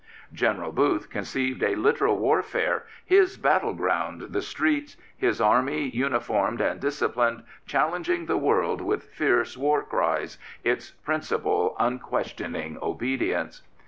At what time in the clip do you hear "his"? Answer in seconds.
3.05-3.37, 5.15-5.39